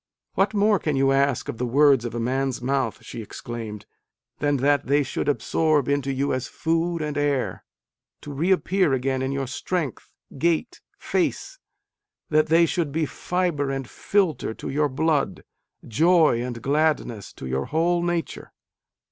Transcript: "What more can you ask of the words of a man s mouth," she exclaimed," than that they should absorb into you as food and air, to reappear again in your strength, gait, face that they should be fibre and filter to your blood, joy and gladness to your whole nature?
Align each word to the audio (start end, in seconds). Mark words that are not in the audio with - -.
"What 0.33 0.55
more 0.55 0.79
can 0.79 0.95
you 0.95 1.11
ask 1.11 1.47
of 1.47 1.59
the 1.59 1.65
words 1.67 2.05
of 2.05 2.15
a 2.15 2.19
man 2.19 2.47
s 2.47 2.59
mouth," 2.59 3.03
she 3.05 3.21
exclaimed," 3.21 3.85
than 4.39 4.57
that 4.57 4.87
they 4.87 5.03
should 5.03 5.29
absorb 5.29 5.87
into 5.87 6.11
you 6.11 6.33
as 6.33 6.47
food 6.47 7.03
and 7.03 7.15
air, 7.15 7.63
to 8.21 8.33
reappear 8.33 8.93
again 8.93 9.21
in 9.21 9.31
your 9.31 9.45
strength, 9.45 10.09
gait, 10.39 10.81
face 10.97 11.59
that 12.31 12.47
they 12.47 12.65
should 12.65 12.91
be 12.91 13.05
fibre 13.05 13.69
and 13.69 13.87
filter 13.87 14.55
to 14.55 14.69
your 14.69 14.89
blood, 14.89 15.43
joy 15.87 16.41
and 16.41 16.63
gladness 16.63 17.31
to 17.33 17.45
your 17.45 17.65
whole 17.65 18.01
nature? 18.01 18.51